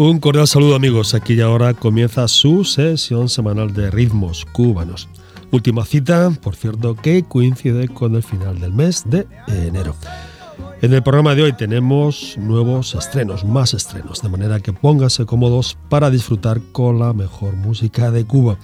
[0.00, 5.08] Un cordial saludo amigos, aquí y ahora comienza su sesión semanal de ritmos cubanos.
[5.50, 9.96] Última cita, por cierto, que coincide con el final del mes de enero.
[10.82, 15.76] En el programa de hoy tenemos nuevos estrenos, más estrenos, de manera que pónganse cómodos
[15.88, 18.56] para disfrutar con la mejor música de Cuba.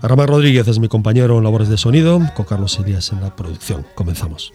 [0.00, 3.84] Ramón Rodríguez es mi compañero en labores de sonido, con Carlos Elías en la producción.
[3.94, 4.50] Comenzamos.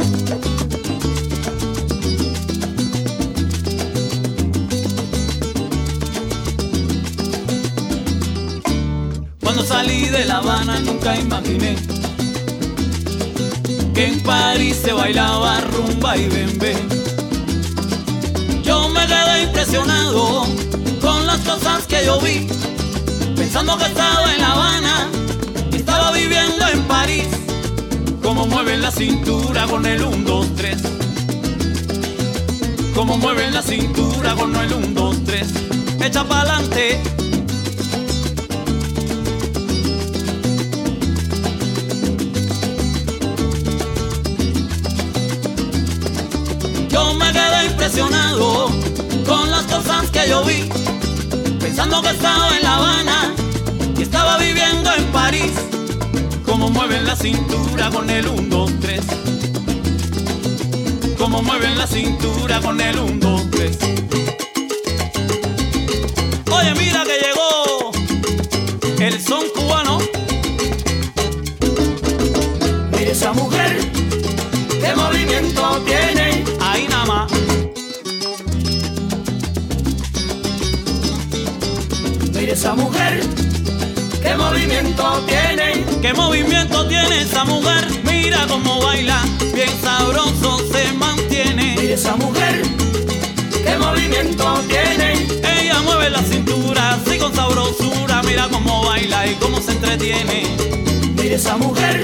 [10.59, 11.77] Habana nunca imaginé
[13.93, 16.75] que en París se bailaba rumba y bembe.
[18.63, 20.47] Yo me quedé impresionado
[20.99, 22.45] con las cosas que yo vi,
[23.37, 25.09] pensando que estaba en La Habana
[25.71, 27.27] y estaba viviendo en París.
[28.21, 30.77] Como mueven la cintura con el 1, 2, 3.
[32.93, 35.47] Como mueven la cintura con el 1, 2, 3.
[36.01, 37.18] Echa pa'lante
[47.65, 48.67] impresionado
[49.25, 50.69] con las cosas que yo vi,
[51.59, 53.33] pensando que estaba en La Habana
[53.97, 55.53] y estaba viviendo en París.
[56.45, 59.01] Como mueven la cintura con el 1, 2, 3.
[61.17, 63.77] Como mueven la cintura con el 1, 2, 3.
[66.51, 67.91] Oye, mira que llegó
[68.99, 69.99] el son cubano.
[72.91, 73.79] Mire esa mujer,
[74.81, 76.48] qué movimiento tiene.
[82.51, 83.21] Esa mujer,
[84.21, 85.85] qué movimiento tiene.
[86.01, 87.87] ¿Qué movimiento tiene esa mujer?
[88.03, 89.21] Mira cómo baila,
[89.53, 91.75] bien sabroso se mantiene.
[91.79, 92.63] Mira esa mujer,
[93.63, 95.27] qué movimiento tiene.
[95.43, 100.43] Ella mueve la cintura, así con sabrosura, mira cómo baila y cómo se entretiene.
[101.15, 102.03] Mira esa mujer,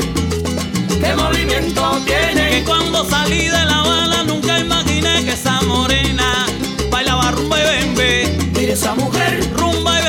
[1.02, 2.50] qué movimiento tiene.
[2.50, 6.46] Que cuando salí de La bala nunca imaginé que esa morena
[6.92, 8.38] bailaba rumba y bembe.
[8.54, 10.05] Mira esa mujer, rumba y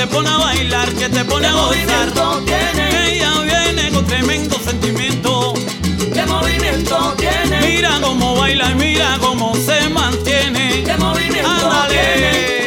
[0.00, 2.10] te pone a bailar, que te pone a gozar.
[2.46, 3.12] Tiene.
[3.12, 5.52] Ella viene con tremendo sentimiento
[6.26, 7.60] movimiento tiene.
[7.66, 10.84] Mira cómo baila y mira cómo se mantiene.
[10.84, 12.46] ¿Qué movimiento Ándale.
[12.46, 12.59] Con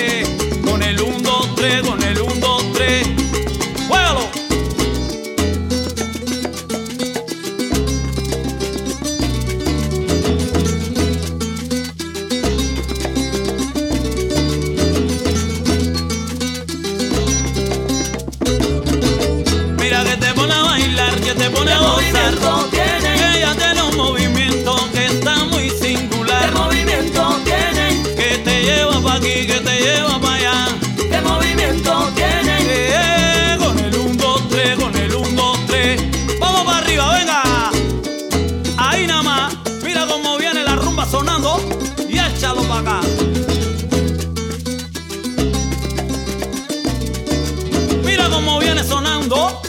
[48.03, 49.61] Mira cómo viene sonando.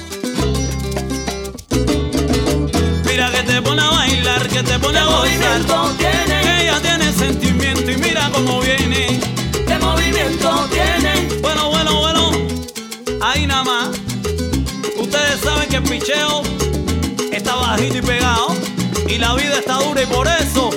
[3.04, 5.96] Mira que te pone a bailar, que te pone a gozar.
[5.98, 6.62] Tiene?
[6.62, 9.20] Ella tiene sentimiento y mira cómo viene.
[9.66, 11.28] ¿Qué movimiento tiene?
[11.42, 12.30] Bueno, bueno, bueno.
[13.20, 13.88] Ahí nada más.
[14.98, 16.42] Ustedes saben que el picheo
[17.30, 18.56] está bajito y pegado.
[19.08, 20.70] Y la vida está dura y por eso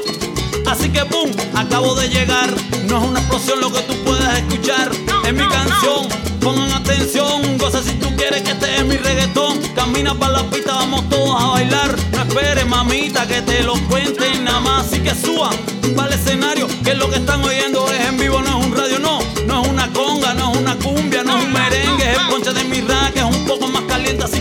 [1.06, 2.50] que acabo de llegar.
[2.86, 4.92] No es una explosión lo que tú puedas escuchar.
[5.26, 6.08] Es mi canción,
[6.42, 7.58] pongan atención.
[7.58, 9.60] Goza si tú quieres que este es mi reggaetón.
[9.76, 11.96] Camina para la pista, vamos todos a bailar.
[12.14, 14.88] No esperes, mamita, que te lo cuenten nada más.
[14.88, 15.56] Así que suban
[15.96, 19.00] para el escenario, que lo que están oyendo es en vivo, no es un radio,
[19.00, 19.20] no.
[19.46, 22.28] No es una conga, no es una cumbia, no es un merengue, es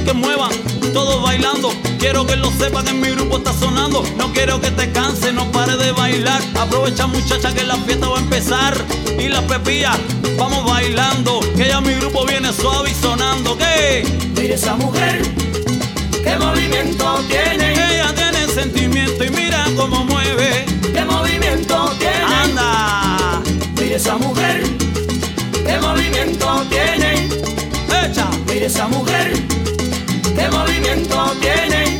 [0.00, 0.50] que muevan,
[0.96, 1.74] todos bailando.
[1.98, 4.02] Quiero que lo sepan, en mi grupo está sonando.
[4.16, 6.40] No quiero que te canse, no pare de bailar.
[6.58, 8.74] Aprovecha muchacha que la fiesta va a empezar.
[9.18, 9.92] Y la pepilla,
[10.38, 11.40] vamos bailando.
[11.54, 13.58] Que ya mi grupo viene suave y sonando.
[13.58, 14.04] ¿Qué?
[14.40, 15.20] Mira esa mujer,
[16.24, 17.72] qué movimiento tiene.
[17.74, 20.64] Ella tiene sentimiento y mira cómo mueve.
[20.94, 22.24] Qué movimiento tiene.
[22.42, 23.42] Anda,
[23.78, 24.62] Mira esa mujer,
[25.66, 27.28] qué movimiento tiene.
[28.02, 28.30] echa.
[28.46, 29.32] Mira esa mujer,
[30.36, 31.98] qué movimiento tiene.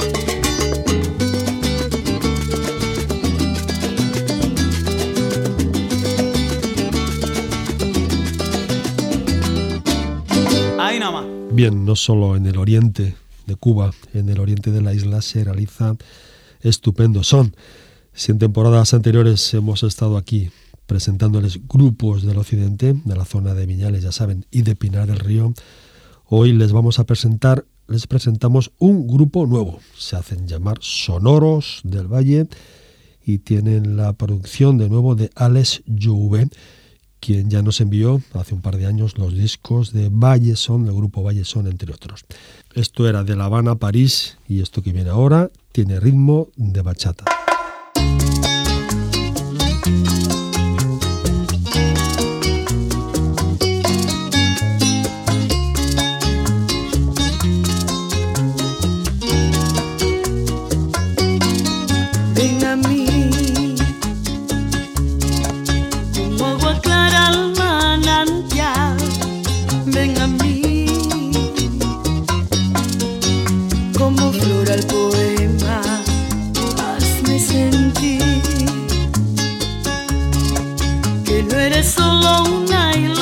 [10.79, 11.27] Ahí nada más.
[11.53, 13.17] Bien, no solo en el oriente
[13.47, 15.97] de Cuba, en el oriente de la isla se realiza
[16.61, 17.55] estupendo son.
[18.12, 20.50] Si en temporadas anteriores hemos estado aquí
[20.87, 25.19] presentándoles grupos del occidente, de la zona de Viñales, ya saben, y de Pinar del
[25.19, 25.53] Río,
[26.27, 29.81] hoy les vamos a presentar, les presentamos un grupo nuevo.
[29.97, 32.49] Se hacen llamar Sonoros del Valle
[33.25, 36.49] y tienen la producción de nuevo de Alex Jouve,
[37.21, 41.23] quien ya nos envió hace un par de años los discos de Valleson, del grupo
[41.23, 42.25] Valleson, entre otros.
[42.75, 46.82] Esto era de La Habana a París y esto que viene ahora tiene ritmo de
[46.82, 47.25] bachata.
[81.94, 83.16] Que no eres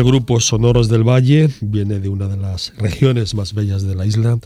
[0.00, 4.06] El grupo Sonoros del Valle viene de una de las regiones más bellas de la
[4.06, 4.38] isla,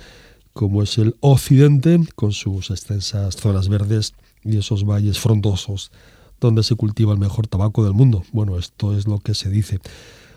[0.53, 5.93] como es el occidente, con sus extensas zonas verdes y esos valles frondosos
[6.41, 8.25] donde se cultiva el mejor tabaco del mundo.
[8.33, 9.79] Bueno, esto es lo que se dice.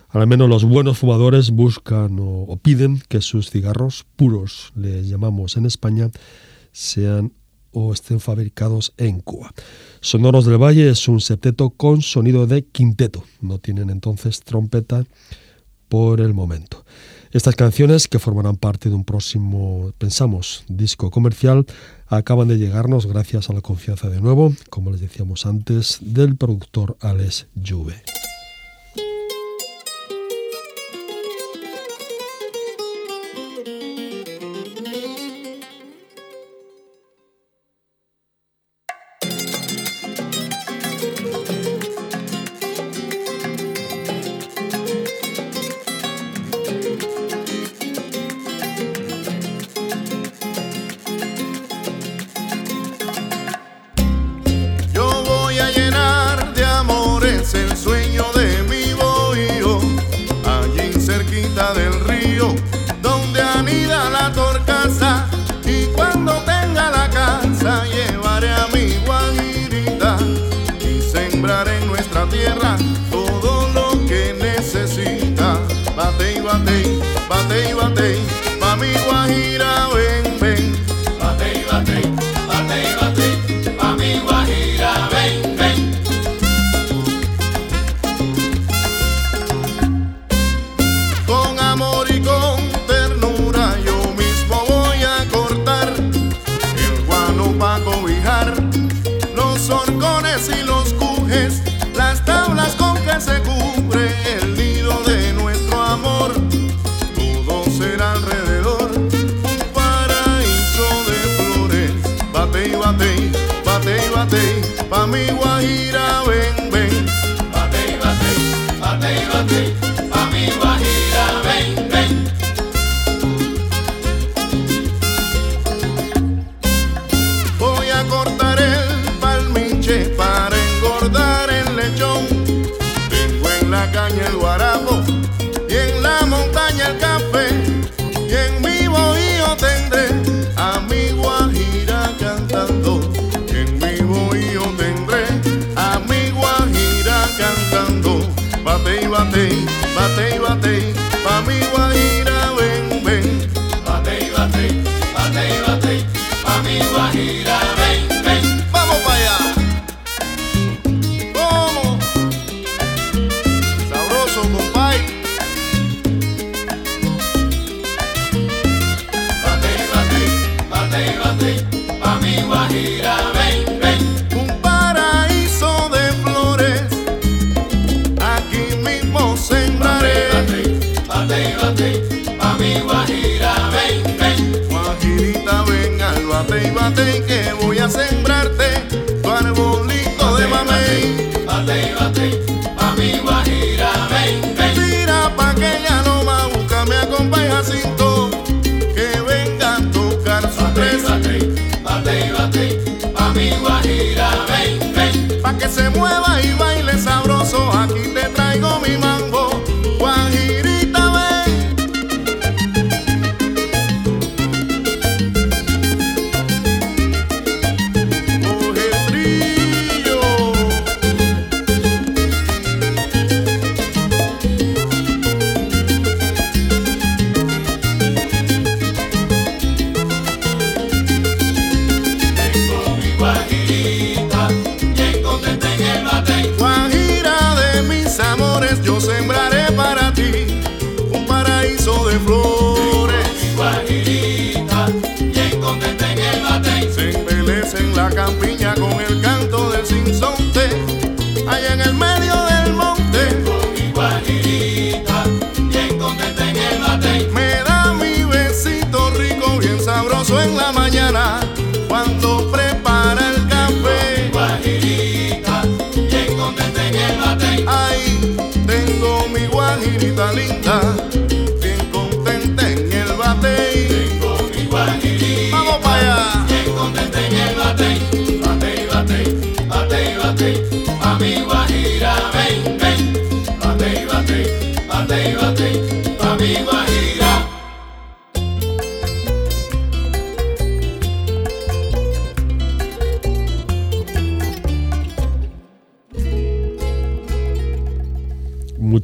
[0.09, 5.65] Al menos los buenos fumadores buscan o, piden que sus cigarros puros, les llamamos en
[5.65, 6.11] España,
[6.73, 7.33] sean
[7.71, 9.53] o estén fabricados en Cuba.
[10.01, 13.23] Sonoros del Valle es un septeto con sonido de quinteto.
[13.41, 15.05] No tienen entonces trompeta
[15.89, 16.85] por el momento.
[17.31, 21.65] Estas canciones, que formarán parte de un próximo, pensamos, disco comercial,
[22.07, 26.97] acaban de llegarnos gracias a la confianza de nuevo, como les decíamos antes, del productor
[27.01, 28.01] Alex Juve.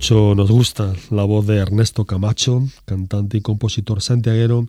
[0.04, 4.68] Mucho nos gusta la voz de Ernesto Camacho, cantante y compositor santiaguero,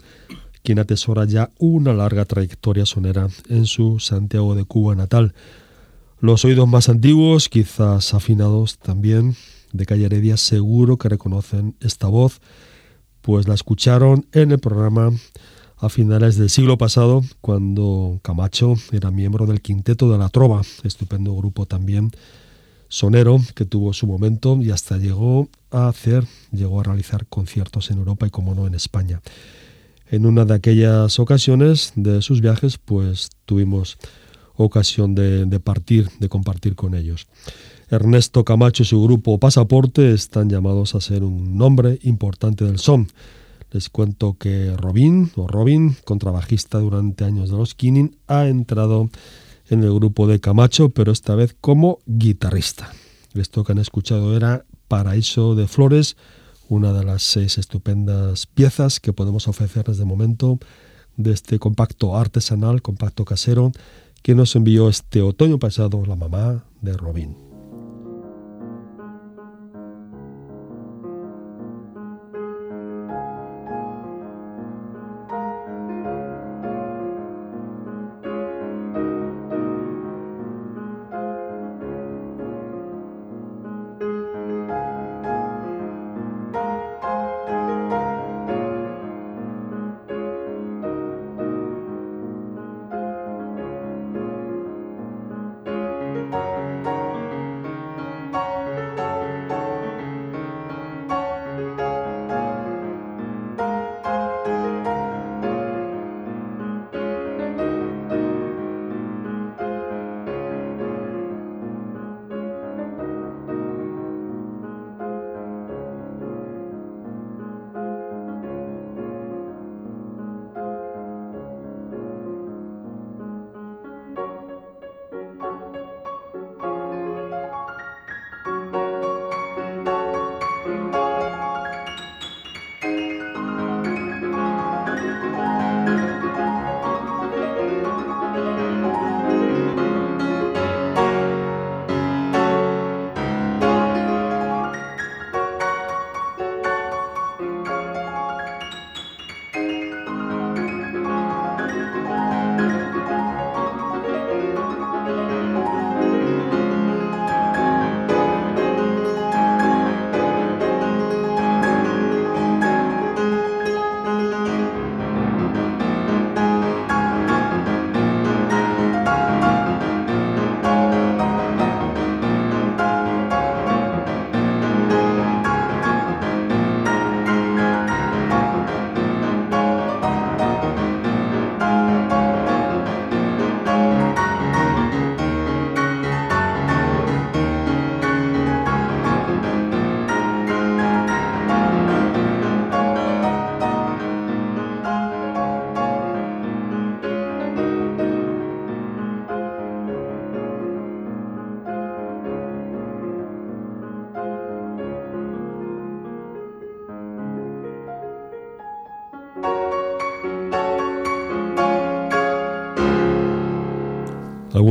[0.63, 5.35] quien atesora ya una larga trayectoria sonera en su Santiago de Cuba natal.
[6.21, 9.35] Los oídos más antiguos, quizás afinados también,
[9.73, 12.41] de Calle Heredia, seguro que reconocen esta voz,
[13.21, 15.11] pues la escucharon en el programa
[15.79, 21.35] a finales del siglo pasado, cuando Camacho era miembro del Quinteto de la Trova, estupendo
[21.35, 22.13] grupo también
[22.95, 27.99] sonero que tuvo su momento y hasta llegó a hacer, llegó a realizar conciertos en
[27.99, 29.21] Europa y como no en España.
[30.09, 33.99] En una de aquellas ocasiones de sus viajes, pues tuvimos
[34.55, 37.27] ocasión de, partir, de compartir con ellos.
[37.91, 43.09] Ernesto Camacho y su grupo Pasaporte están llamados a ser un nombre importante del son.
[43.73, 49.11] Les cuento que Robin, o Robin, contrabajista durante años de los Kinning, ha entrado
[49.69, 52.93] en el grupo de Camacho, pero esta vez como guitarrista.
[53.35, 56.17] Esto que han escuchado era Paraíso de Flores,
[56.69, 60.59] una de las seis estupendas piezas que podemos ofrecer desde el momento
[61.17, 63.73] de este compacto artesanal, compacto casero,
[64.23, 67.44] que nos envió este otoño pasado la mamá de Robin.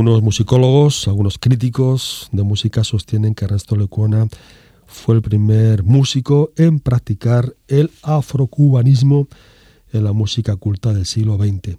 [0.04, 4.28] Algunos musicólogos, algunos críticos de música sostienen que Ernesto Lecuona
[4.86, 9.28] fue el primer músico en practicar el afrocubanismo
[9.94, 11.78] en la música culta del siglo XX.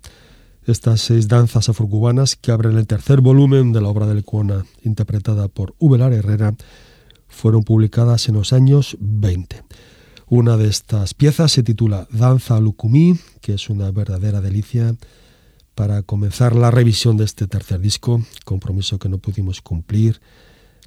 [0.66, 5.48] Estas seis danzas afrocubanas que abren el tercer volumen de la obra de Lecuona, interpretada
[5.48, 6.56] por Ubelar Herrera,
[7.28, 9.62] fueron publicadas en los años 20.
[10.30, 14.96] Una de estas piezas se titula Danza Lucumí, que es una verdadera delicia
[15.76, 20.22] para comenzar la revisión de este tercer disco, compromiso que no pudimos cumplir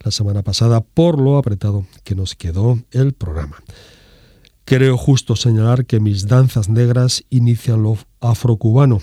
[0.03, 3.63] la semana pasada por lo apretado que nos quedó el programa.
[4.65, 9.01] Creo justo señalar que mis danzas negras inician lo afrocubano.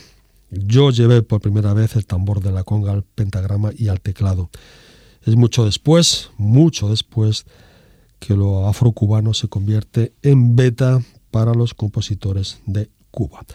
[0.52, 4.50] Yo llevé por primera vez el tambor de la conga al pentagrama y al teclado.
[5.24, 7.46] Es mucho después, mucho después,
[8.20, 13.46] que lo afrocubano se convierte en beta para los compositores de Cuba.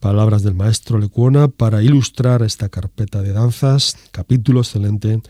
[0.00, 5.20] Palabras del maestro Lecuona para ilustrar esta carpeta de danzas, capítulo excelente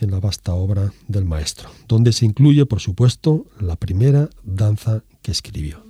[0.00, 5.32] en la vasta obra del maestro, donde se incluye, por supuesto, la primera danza que
[5.32, 5.81] escribió.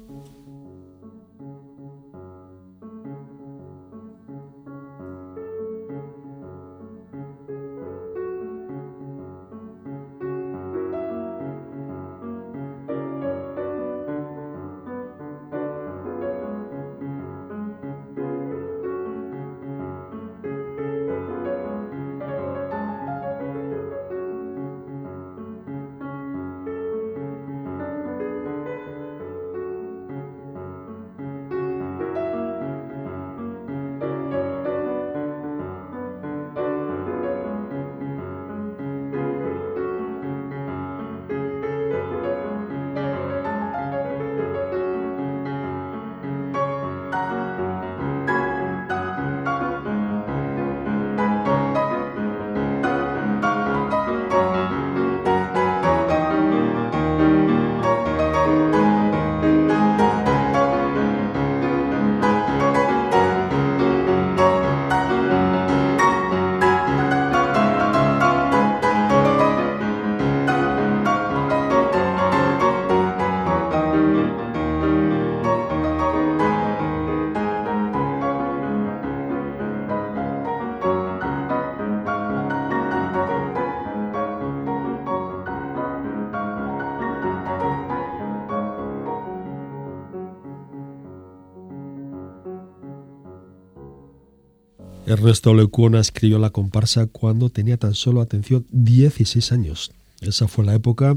[95.23, 99.93] Ernesto Lecuona escribió la comparsa cuando tenía tan solo, atención, 16 años.
[100.21, 101.17] Esa fue la época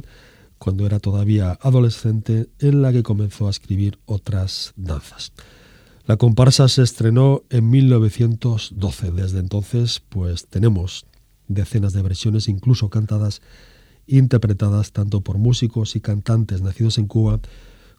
[0.60, 5.32] cuando era todavía adolescente en la que comenzó a escribir otras danzas.
[6.06, 9.12] La comparsa se estrenó en 1912.
[9.12, 11.08] Desde entonces, pues tenemos
[11.48, 13.42] decenas de versiones, incluso cantadas,
[14.06, 17.40] interpretadas tanto por músicos y cantantes nacidos en Cuba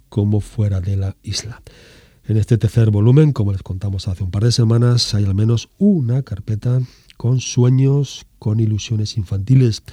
[0.09, 1.63] como fuera de la isla.
[2.29, 5.69] En este tercer volumen, como les contamos hace un par de semanas, hay al menos
[5.79, 6.81] una carpeta
[7.17, 9.85] con sueños, con ilusiones infantiles,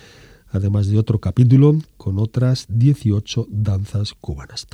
[0.49, 4.65] además de otro capítulo con otras 18 danzas cubanas.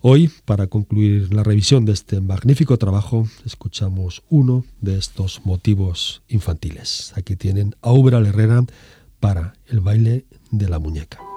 [0.00, 7.12] Hoy, para concluir la revisión de este magnífico trabajo, escuchamos uno de estos motivos infantiles.
[7.16, 8.64] Aquí tienen a Ubra Herrera
[9.18, 11.31] para el baile de la muñeca.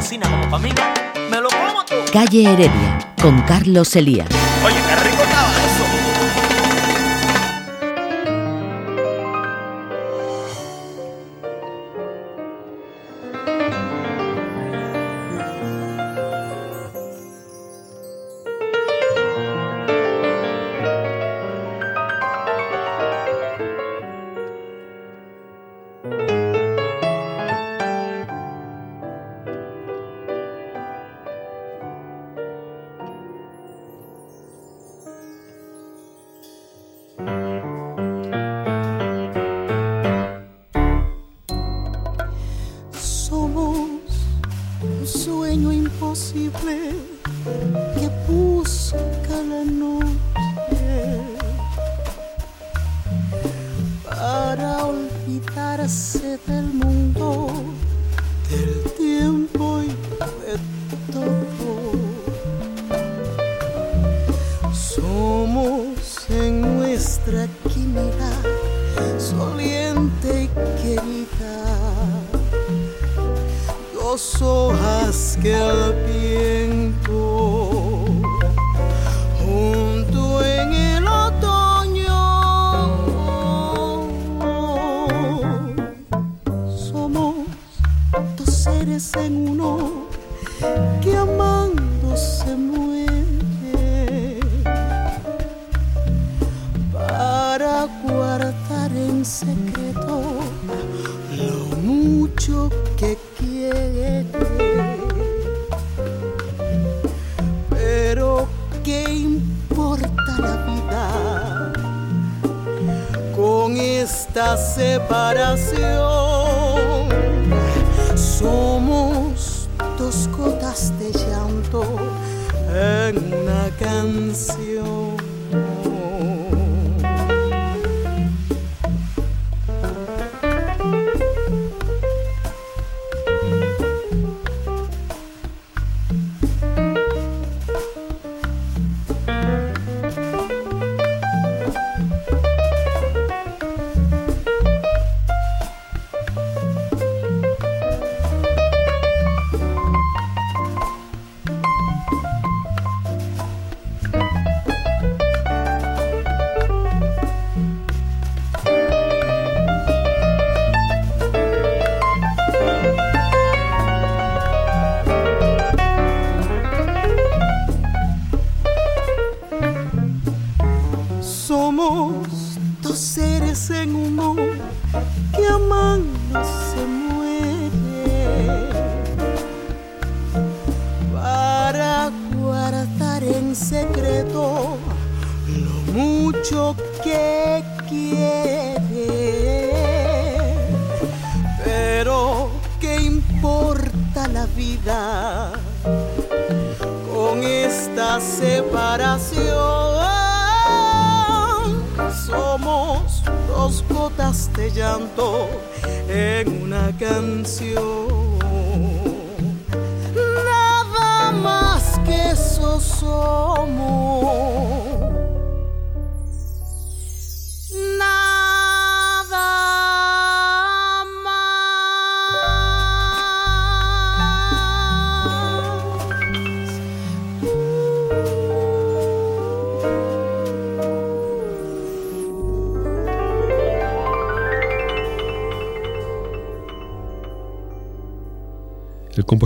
[0.00, 0.94] Cocina como familia,
[1.30, 1.94] me lo como tú.
[2.10, 4.28] Calle Heredia, con Carlos Elías.
[4.64, 4.79] Oye,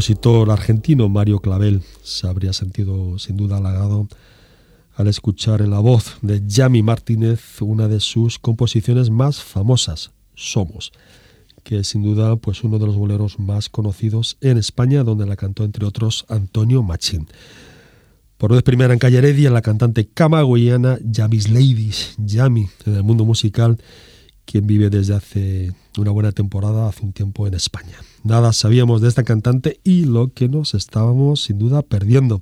[0.05, 4.07] compositor argentino Mario Clavel se habría sentido sin duda halagado
[4.97, 10.93] al escuchar en la voz de Yami Martínez una de sus composiciones más famosas, Somos,
[11.63, 15.37] que es sin duda pues uno de los boleros más conocidos en España, donde la
[15.37, 17.27] cantó entre otros Antonio Machín.
[18.37, 23.25] Por vez primera en Calle Heredia, la cantante camagüeyana Yami's Ladies, Yami, en el mundo
[23.25, 23.79] musical,
[24.45, 27.97] quien vive desde hace una buena temporada, hace un tiempo en España.
[28.23, 32.41] Nada sabíamos de esta cantante y lo que nos estábamos sin duda perdiendo.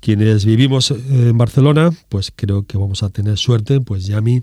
[0.00, 4.42] Quienes vivimos eh, en Barcelona, pues creo que vamos a tener suerte, pues Yami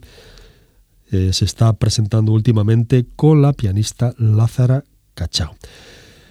[1.11, 4.83] eh, se está presentando últimamente con la pianista Lázara
[5.15, 5.55] Cachao.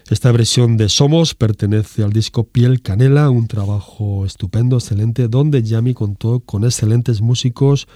[0.09, 5.93] Esta versión de Somos pertenece al disco Piel Canela, un trabajo estupendo, excelente, donde Yami
[5.93, 7.87] contó con excelentes músicos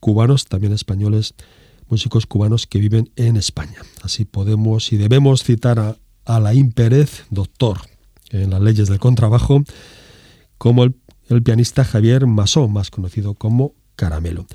[0.00, 1.34] cubanos, también españoles,
[1.88, 3.78] músicos cubanos que viven en España.
[4.02, 7.78] Así podemos y debemos citar a Alain Pérez, doctor
[8.30, 9.62] en las leyes del contrabajo,
[10.58, 10.94] como el,
[11.28, 14.46] el pianista Javier Masó, más conocido como Caramelo.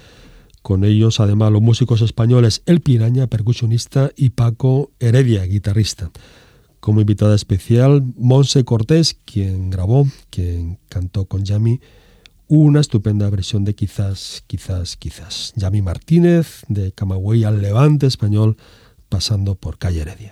[0.62, 6.12] Con ellos, además, los músicos españoles El Piraña, percusionista, y Paco Heredia, guitarrista.
[6.80, 11.80] Como invitada especial, Monse Cortés, quien grabó, quien cantó con Yami
[12.50, 15.54] una estupenda versión de Quizás, Quizás, Quizás.
[15.56, 18.58] Yami Martínez, de Camagüey al Levante español,
[19.08, 20.32] pasando por Calle Heredia.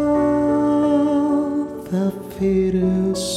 [1.91, 3.30] quarta-feira eu.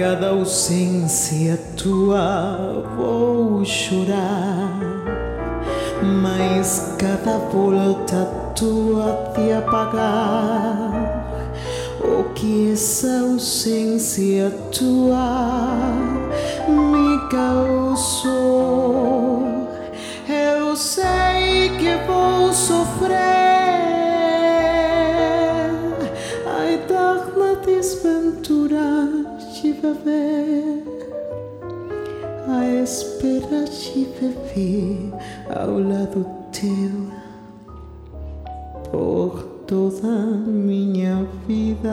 [0.00, 2.82] Cada ausência tua.
[2.96, 4.80] Vou chorar,
[6.22, 8.24] mas cada volta
[8.56, 11.36] tua te apagar.
[12.02, 15.76] O que essa ausência tua
[16.66, 18.88] me causou.
[20.26, 23.39] Eu sei que vou sofrer
[29.94, 30.84] viver,
[32.48, 35.12] a espera de viver
[35.48, 37.10] ao lado teu
[38.90, 40.08] por toda
[40.46, 41.90] minha vida.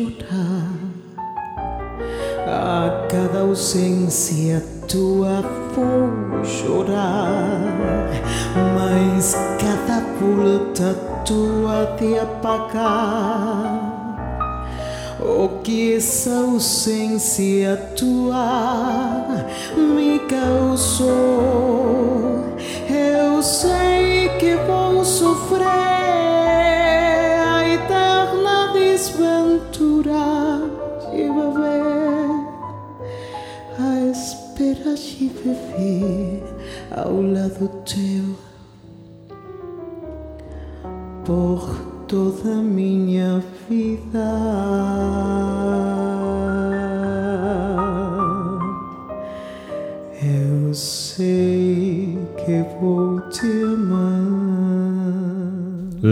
[0.00, 0.90] Chorar
[2.46, 5.42] a cada ausência tua
[5.74, 8.08] vou chorar,
[8.74, 13.90] mas cada volta tua te apagar.
[15.20, 21.89] O que essa ausência tua me causou,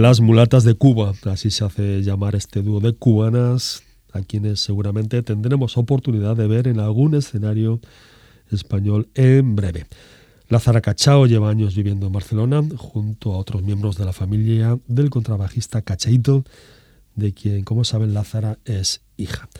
[0.08, 3.82] Las mulatas de Cuba, así se hace llamar este dúo de cubanas,
[4.14, 7.78] a quienes seguramente tendremos oportunidad de ver en algún escenario
[8.50, 9.84] español en breve.
[10.48, 15.10] Lázara Cachao lleva años viviendo en Barcelona junto a otros miembros de la familia del
[15.10, 16.42] contrabajista Cachaito,
[17.14, 19.50] de quien, como saben, Lázara es hija.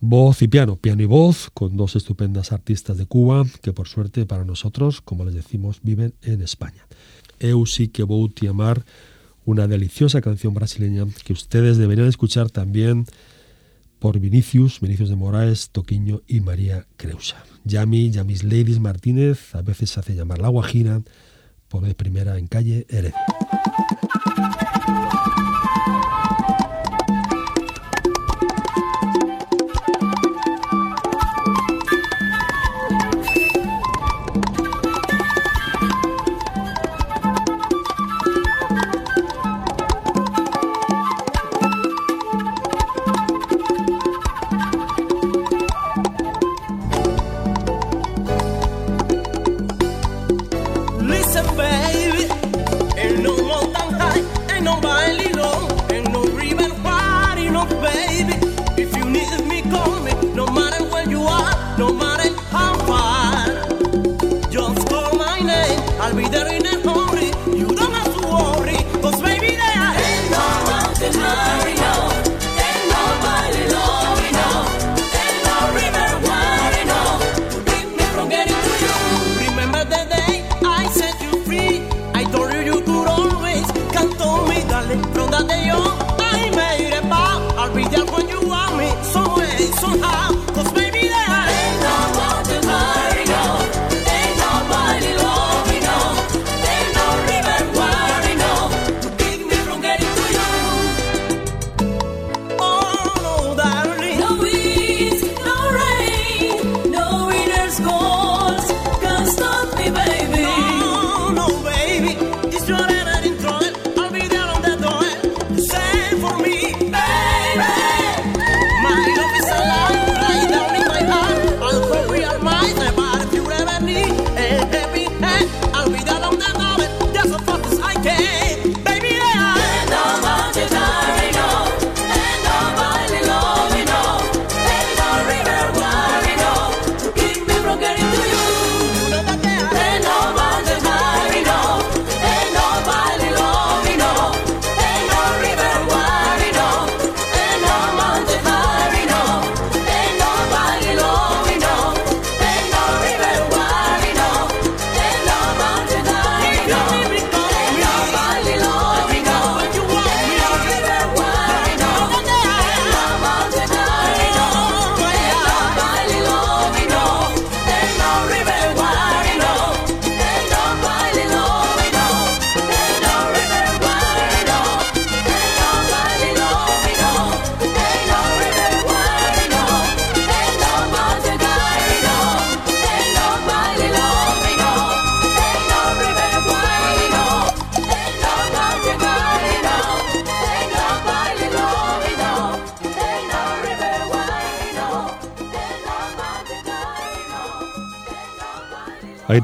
[0.00, 4.26] Voz y piano, piano y voz, con dos estupendas artistas de Cuba que por suerte
[4.26, 6.84] para nosotros, como les decimos, viven en España.
[7.38, 8.84] Eu sí que vou amar,
[9.46, 13.06] una deliciosa canción brasileña que ustedes deberían escuchar también
[13.98, 17.42] por Vinicius, Vinicius de Moraes, Toquiño y María Creusa.
[17.64, 21.00] Yami, Yamis Ladies Martínez, a veces se hace llamar La Guajira,
[21.68, 23.16] por de primera en calle Heredia.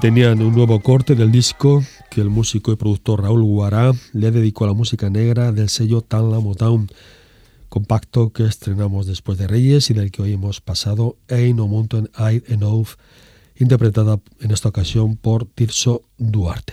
[0.02, 1.80] tenían un nuevo corte del disco
[2.10, 6.00] que el músico y productor Raúl Guará le dedicó a la música negra del sello
[6.00, 6.88] Tanla Motown,
[7.68, 12.10] compacto que estrenamos después de Reyes y del que hoy hemos pasado Ain't No Mountain
[12.14, 12.88] High Enough,
[13.54, 16.72] interpretada en esta ocasión por Tirso Duarte.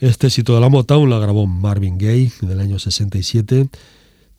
[0.00, 3.68] Este éxito de la Motown la grabó Marvin Gaye en el año 67,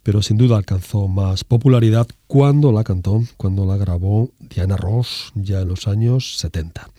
[0.03, 5.61] pero sin duda alcanzó más popularidad cuando la cantó, cuando la grabó Diana Ross ya
[5.61, 6.89] en los años 70.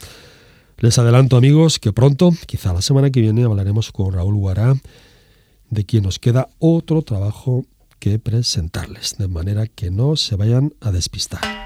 [0.79, 4.75] Les adelanto amigos que pronto, quizá la semana que viene, hablaremos con Raúl Guará,
[5.71, 7.65] de quien nos queda otro trabajo
[7.99, 11.62] que presentarles, de manera que no se vayan a despistar.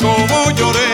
[0.00, 0.89] como lloré.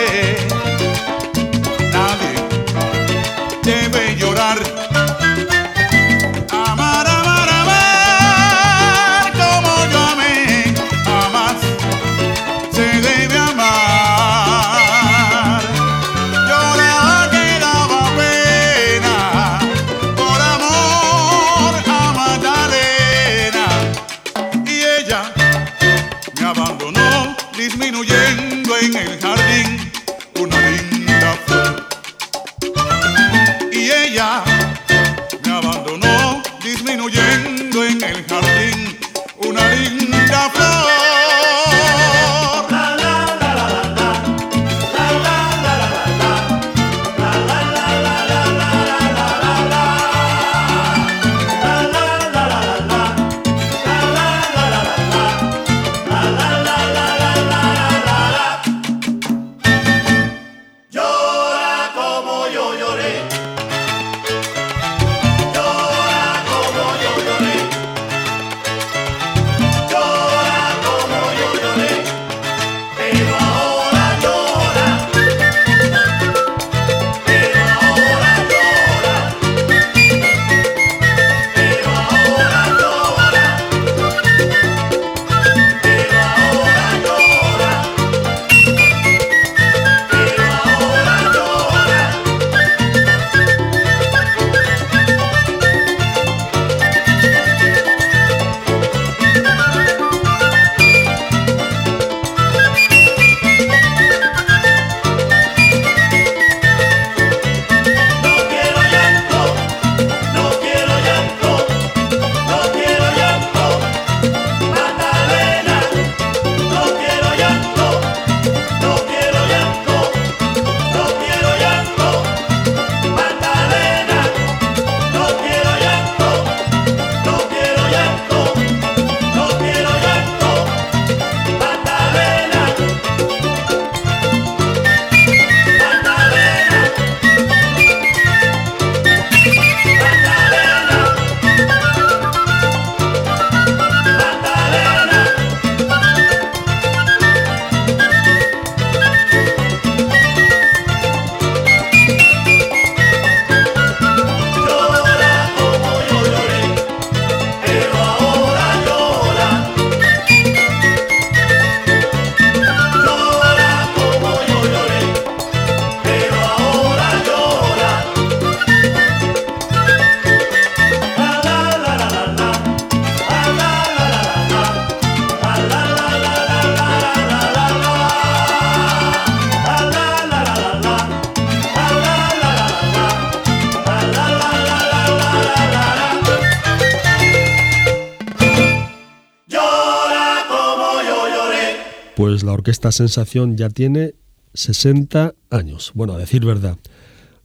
[192.67, 194.15] Orquesta Sensación ya tiene
[194.53, 195.93] 60 años.
[195.95, 196.77] Bueno, a decir verdad,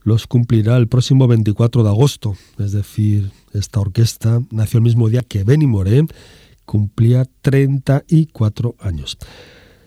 [0.02, 2.36] los cumplirá el próximo 24 de agosto.
[2.58, 6.04] Es decir, esta orquesta nació el mismo día que Benny Moré
[6.64, 9.16] cumplía 34 años.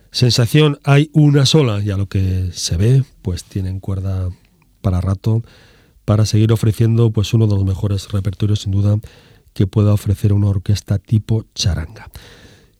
[0.09, 4.29] Sensación hay una sola y a lo que se ve, pues tienen cuerda
[4.79, 5.43] para rato
[6.05, 8.97] para seguir ofreciendo pues uno de los mejores repertorios sin duda
[9.53, 12.09] que pueda ofrecer una orquesta tipo charanga.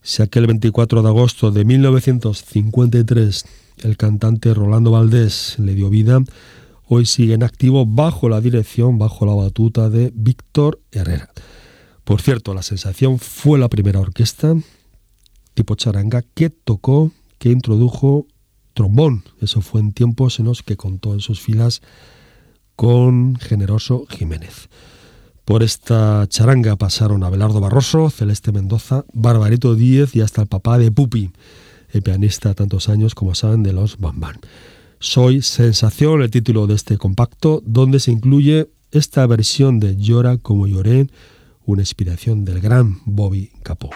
[0.06, 3.44] Si aquel 24 de agosto de 1953
[3.78, 6.20] el cantante Rolando Valdés le dio vida,
[6.86, 11.30] hoy sigue en activo bajo la dirección, bajo la batuta de Víctor Herrera.
[12.04, 14.54] Por cierto, La Sensación fue la primera orquesta
[15.54, 18.28] tipo charanga que tocó, que introdujo
[18.74, 19.24] trombón.
[19.40, 21.82] Eso fue en tiempos en los que contó en sus filas
[22.76, 24.68] con Generoso Jiménez.
[25.46, 30.90] Por esta charanga pasaron Abelardo Barroso, Celeste Mendoza, Barbarito Díez y hasta el papá de
[30.90, 31.30] Pupi,
[31.90, 34.40] el pianista tantos años como saben de los Bambán.
[34.98, 40.66] Soy Sensación, el título de este compacto, donde se incluye esta versión de Llora como
[40.66, 41.06] lloré,
[41.64, 43.90] una inspiración del gran Bobby Capó.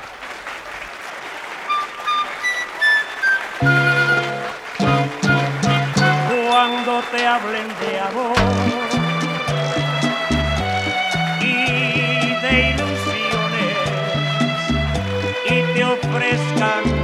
[6.49, 8.89] Cuando te hablen de amor
[16.13, 17.00] y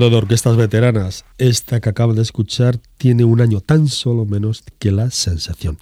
[0.00, 4.92] De orquestas veteranas, esta que acaban de escuchar tiene un año tan solo menos que
[4.92, 5.76] la sensación.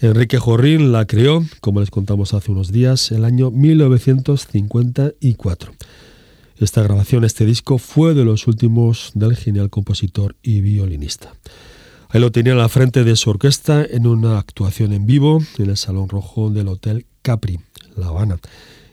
[0.00, 5.72] Enrique Jorrín la creó, como les contamos hace unos días, el año 1954.
[6.56, 11.34] Esta grabación, este disco, fue de los últimos del genial compositor y violinista.
[12.08, 15.68] Ahí lo tenía en la frente de su orquesta en una actuación en vivo en
[15.68, 17.60] el Salón Rojo del Hotel Capri,
[17.94, 18.38] La Habana.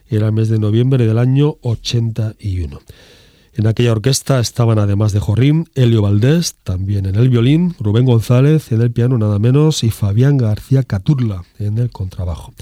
[0.08, 2.80] Era el mes de noviembre del año 81.
[3.54, 8.72] En aquella orquesta estaban además de Jorrín, Helio Valdés, también en el violín, Rubén González
[8.72, 12.54] en el piano nada menos y Fabián García Caturla en el contrabajo.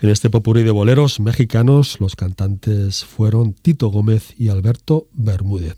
[0.00, 5.76] En este popurrí de boleros mexicanos los cantantes fueron Tito Gómez y Alberto Bermúdez.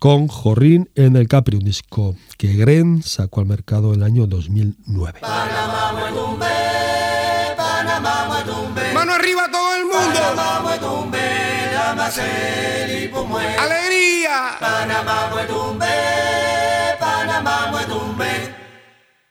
[0.00, 4.26] Con Jorrín en el Capri, un disco que Gren sacó al mercado en el año
[4.26, 5.20] 2009.
[8.92, 11.13] Mano arriba todo el mundo.
[13.58, 14.58] Alegría.
[14.60, 15.86] Panamá muetumbe,
[17.00, 18.54] Panamá muetumbe,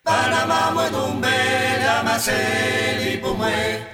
[0.03, 1.30] Panamá muetumbe,
[1.86, 3.93] Damasceno y Pumue.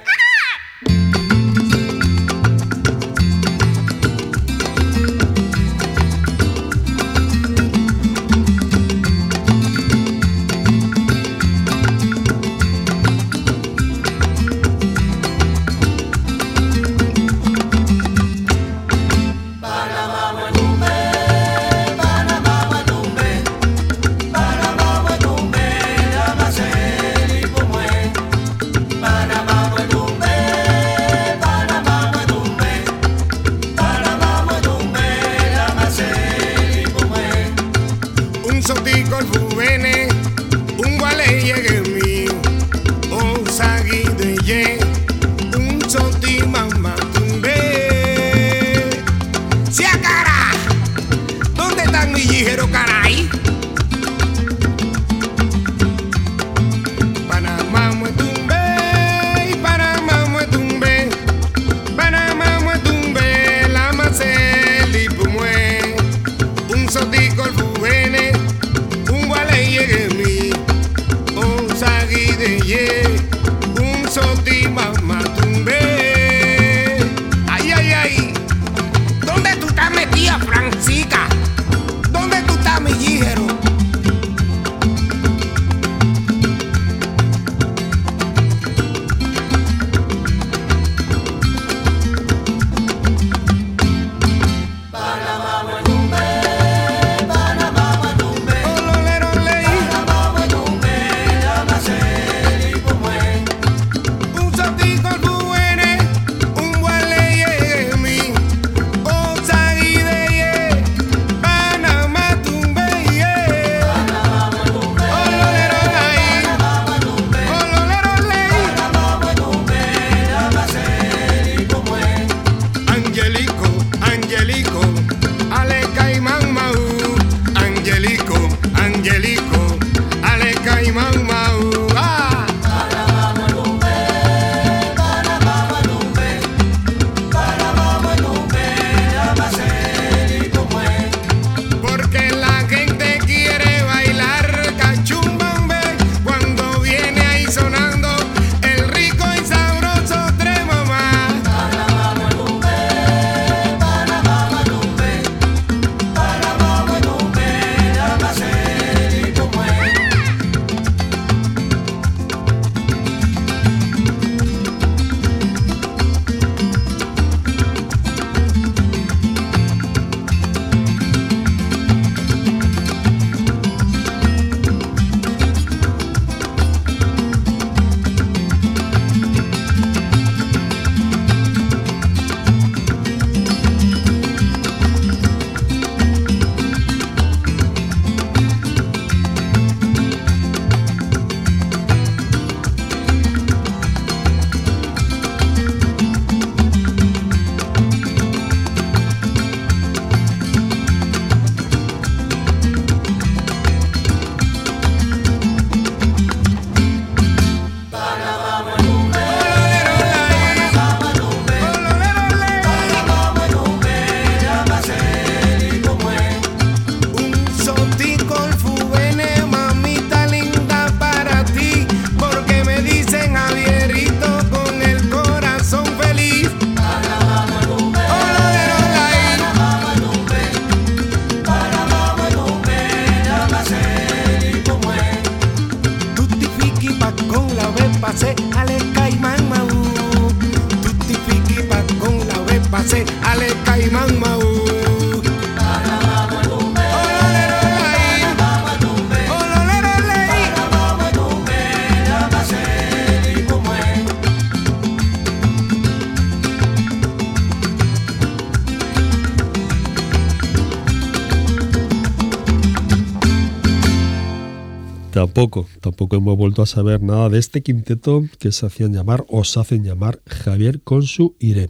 [265.39, 269.57] Tampoco, hemos vuelto a saber nada de este quinteto que se hacían llamar o se
[269.61, 271.69] hacen llamar Javier con su Iré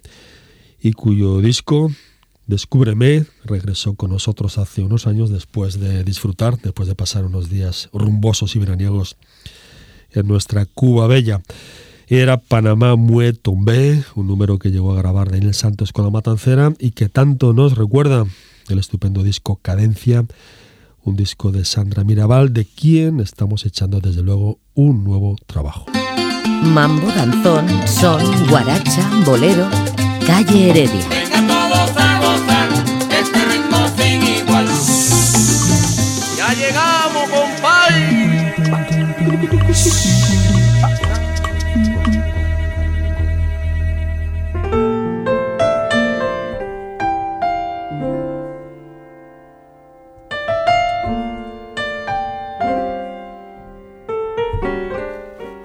[0.81, 1.91] y cuyo disco
[2.47, 7.89] Descúbreme regresó con nosotros hace unos años después de disfrutar, después de pasar unos días
[7.93, 9.17] rumbosos y veraniegos
[10.13, 11.43] en nuestra Cuba Bella.
[12.07, 16.73] Era Panamá Mue Tombé, un número que llegó a grabar Daniel Santos con la Matancera
[16.79, 18.25] y que tanto nos recuerda
[18.67, 20.25] el estupendo disco Cadencia,
[21.03, 25.85] un disco de Sandra Mirabal, de quien estamos echando desde luego un nuevo trabajo.
[26.63, 29.67] Mambo, danzón, son, guaracha, bolero,
[30.25, 31.07] calle Heredia.
[31.09, 32.69] Venga todos a gozar
[33.11, 34.67] este ritmo sin igual.
[36.37, 38.29] Ya llegamos, compadre.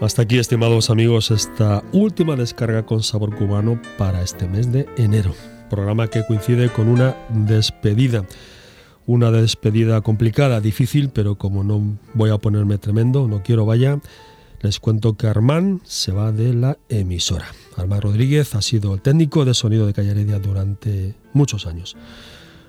[0.04, 5.34] Hasta aquí, estimados amigos, esta última descarga con sabor cubano para este mes de enero.
[5.70, 8.26] Programa que coincide con una despedida.
[9.06, 13.98] Una despedida complicada, difícil, pero como no voy a ponerme tremendo, no quiero vaya,
[14.60, 17.46] les cuento que Armán se va de la emisora.
[17.74, 21.96] Armán Rodríguez ha sido el técnico de sonido de Calle Heredia durante muchos años.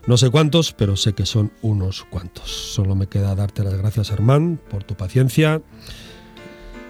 [0.07, 2.49] No sé cuántos, pero sé que son unos cuantos.
[2.49, 5.61] Solo me queda darte las gracias, Armán, por tu paciencia.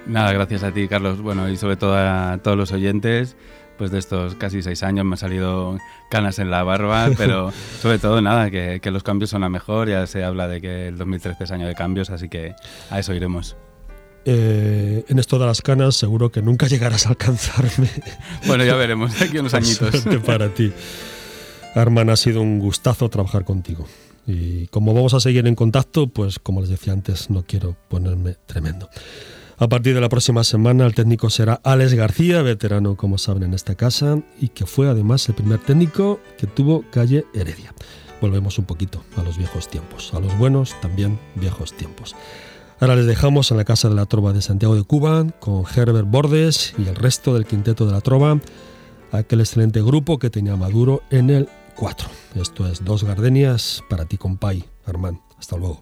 [0.06, 1.22] Nada, gracias a ti, Carlos.
[1.22, 3.36] Bueno, y sobre todo a todos los oyentes.
[3.78, 5.78] Pues de estos casi seis años me han salido
[6.10, 7.52] canas en la barba, pero
[7.82, 9.90] sobre todo nada, que, que los cambios son a mejor.
[9.90, 12.56] Ya se habla de que el 2013 es año de cambios, así que
[12.90, 13.58] a eso iremos.
[14.28, 17.90] Eh, en esto de las canas seguro que nunca llegarás a alcanzarme.
[18.48, 20.06] Bueno, ya veremos, aquí unos añitos.
[20.26, 20.72] para ti.
[21.76, 23.86] Arman, ha sido un gustazo trabajar contigo.
[24.26, 28.36] Y como vamos a seguir en contacto, pues como les decía antes, no quiero ponerme
[28.46, 28.90] tremendo.
[29.58, 33.54] A partir de la próxima semana, el técnico será Alex García, veterano, como saben, en
[33.54, 37.74] esta casa, y que fue además el primer técnico que tuvo calle Heredia.
[38.20, 42.18] Volvemos un poquito a los viejos tiempos, a los buenos también viejos tiempos.
[42.82, 46.10] Ahora les dejamos en la Casa de la Trova de Santiago de Cuba con Herbert
[46.10, 48.42] Bordes y el resto del quinteto de la Trova,
[49.14, 51.48] aquel excelente grupo que tenía Maduro en el
[51.78, 52.10] 4.
[52.36, 55.22] Esto es Dos Gardenias para ti, compay, Armán.
[55.38, 55.82] Hasta luego.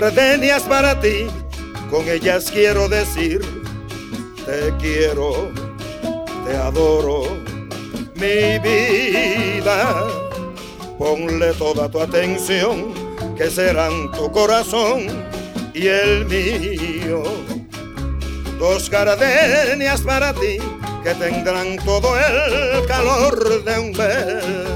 [0.00, 1.26] Gardenias para ti,
[1.90, 3.40] con ellas quiero decir,
[4.44, 5.50] te quiero,
[6.44, 7.22] te adoro,
[8.14, 10.06] mi vida.
[10.98, 12.92] Ponle toda tu atención,
[13.38, 15.06] que serán tu corazón
[15.72, 17.22] y el mío.
[18.58, 20.58] Dos gardenias para ti,
[21.04, 24.75] que tendrán todo el calor de un beso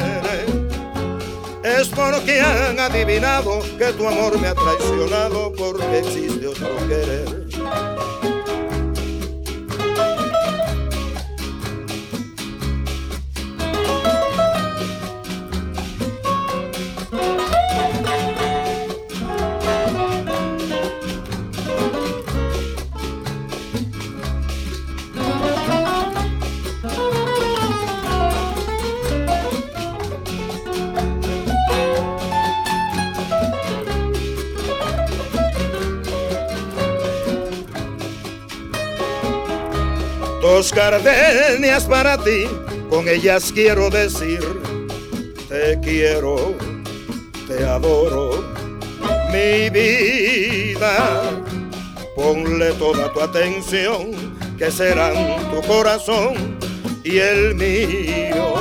[1.81, 7.50] es porque han adivinado que tu amor me ha traicionado porque existe otro querer.
[40.61, 42.45] Dos gardenias para ti,
[42.87, 44.39] con ellas quiero decir,
[45.49, 46.55] te quiero,
[47.47, 48.45] te adoro,
[49.31, 51.23] mi vida.
[52.15, 54.11] Ponle toda tu atención,
[54.55, 56.59] que serán tu corazón
[57.03, 58.53] y el mío.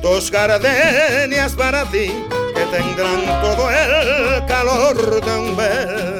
[0.00, 2.12] Dos gardenias para ti,
[2.54, 6.19] que tendrán todo el calor de un beso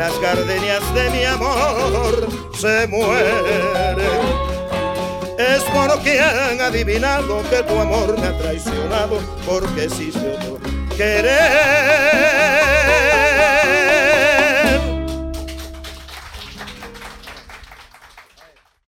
[0.00, 2.26] las gardenias de mi amor
[2.58, 3.98] se mueren.
[5.36, 10.58] Es porque han adivinado que tu amor me ha traicionado, porque si se otro
[10.96, 12.59] querer.